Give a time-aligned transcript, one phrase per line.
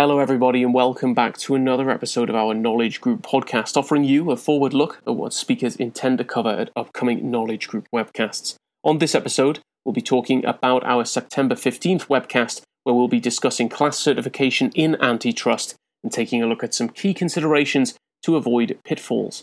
[0.00, 4.30] Hello, everybody, and welcome back to another episode of our Knowledge Group podcast, offering you
[4.30, 8.54] a forward look at what speakers intend to cover at upcoming Knowledge Group webcasts.
[8.84, 13.68] On this episode, we'll be talking about our September 15th webcast, where we'll be discussing
[13.68, 15.74] class certification in antitrust
[16.04, 19.42] and taking a look at some key considerations to avoid pitfalls.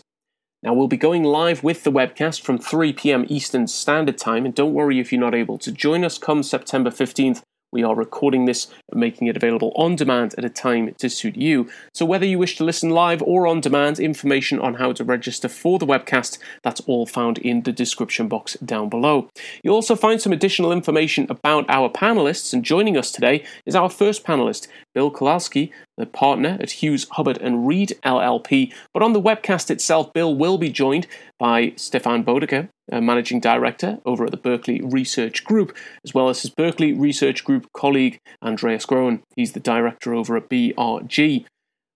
[0.62, 4.54] Now, we'll be going live with the webcast from 3 pm Eastern Standard Time, and
[4.54, 7.42] don't worry if you're not able to join us come September 15th.
[7.76, 11.36] We are recording this and making it available on demand at a time to suit
[11.36, 11.68] you.
[11.92, 15.46] So, whether you wish to listen live or on demand, information on how to register
[15.46, 19.28] for the webcast, that's all found in the description box down below.
[19.62, 23.90] You'll also find some additional information about our panelists, and joining us today is our
[23.90, 28.72] first panelist, Bill Kolasky, the partner at Hughes Hubbard and Reed LLP.
[28.94, 31.06] But on the webcast itself, Bill will be joined
[31.38, 36.40] by Stefan Boedeker, a managing director over at the Berkeley Research Group, as well as
[36.40, 39.22] his Berkeley Research Group colleague Andreas Groen.
[39.36, 41.44] He's the director over at BRG.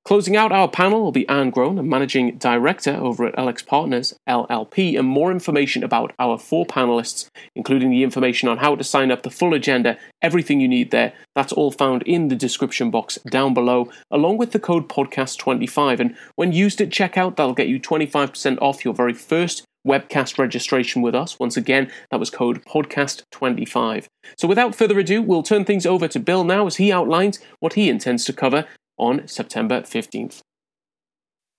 [0.05, 4.15] Closing out our panel will be Anne Groen, a managing director over at LX Partners
[4.29, 9.11] LLP, and more information about our four panelists, including the information on how to sign
[9.11, 11.13] up, the full agenda, everything you need there.
[11.37, 16.01] That's all found in the description box down below, along with the code podcast25.
[16.01, 21.02] And when used at checkout, that'll get you 25% off your very first webcast registration
[21.02, 21.39] with us.
[21.39, 24.07] Once again, that was code podcast25.
[24.37, 27.74] So without further ado, we'll turn things over to Bill now as he outlines what
[27.74, 28.67] he intends to cover
[29.01, 30.43] on September 15th.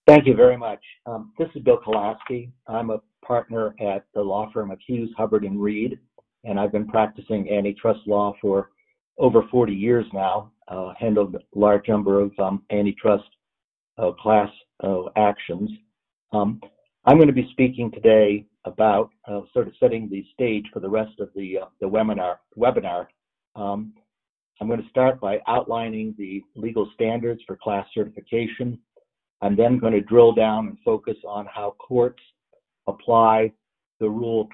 [0.07, 0.79] Thank you very much.
[1.05, 2.51] Um, this is Bill Kolasky.
[2.67, 5.99] I'm a partner at the law firm of Hughes, Hubbard, and Reed,
[6.43, 8.69] and I've been practicing antitrust law for
[9.17, 13.29] over 40 years now, uh, handled a large number of um, antitrust
[13.97, 14.49] uh, class
[14.83, 15.69] uh, actions.
[16.33, 16.61] Um,
[17.05, 20.89] I'm going to be speaking today about uh, sort of setting the stage for the
[20.89, 22.37] rest of the, uh, the webinar.
[22.57, 23.07] webinar.
[23.55, 23.93] Um,
[24.61, 28.77] I'm going to start by outlining the legal standards for class certification.
[29.41, 32.21] I'm then going to drill down and focus on how courts
[32.85, 33.51] apply
[33.99, 34.47] the Rule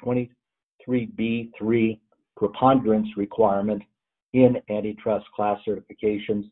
[0.88, 2.00] 23B3
[2.38, 3.84] preponderance requirement
[4.32, 6.46] in antitrust class certifications,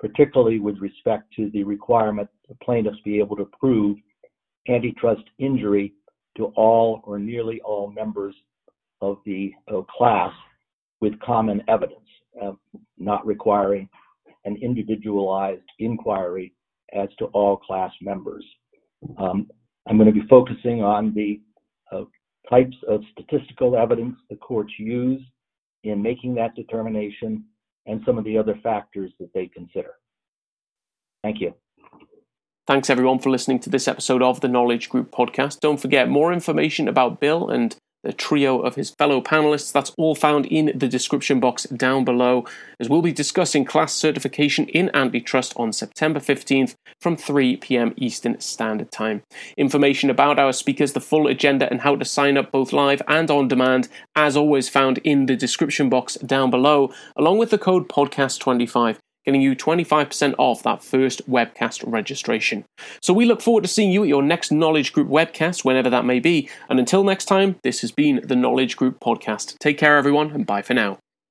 [0.00, 3.98] particularly with respect to the requirement the plaintiffs be able to prove
[4.70, 5.92] antitrust injury
[6.38, 8.34] to all or nearly all members
[9.02, 9.52] of the
[9.98, 10.32] class
[11.02, 11.98] with common evidence
[12.40, 12.52] uh,
[12.98, 13.88] not requiring
[14.44, 16.52] an individualized inquiry
[16.92, 18.44] as to all class members.
[19.18, 19.48] Um,
[19.88, 21.40] I'm going to be focusing on the
[21.90, 22.04] uh,
[22.48, 25.20] types of statistical evidence the courts use
[25.84, 27.44] in making that determination
[27.86, 29.94] and some of the other factors that they consider.
[31.22, 31.54] Thank you.
[32.66, 35.58] Thanks everyone for listening to this episode of the Knowledge Group podcast.
[35.58, 39.72] Don't forget more information about Bill and the trio of his fellow panelists.
[39.72, 42.44] That's all found in the description box down below,
[42.80, 48.40] as we'll be discussing class certification in antitrust on September 15th from 3 pm Eastern
[48.40, 49.22] Standard Time.
[49.56, 53.30] Information about our speakers, the full agenda, and how to sign up both live and
[53.30, 57.88] on demand, as always, found in the description box down below, along with the code
[57.88, 62.64] podcast25 getting you 25% off that first webcast registration.
[63.00, 66.04] So we look forward to seeing you at your next Knowledge Group webcast, whenever that
[66.04, 66.48] may be.
[66.68, 69.58] And until next time, this has been the Knowledge Group podcast.
[69.58, 70.98] Take care, everyone, and bye for now.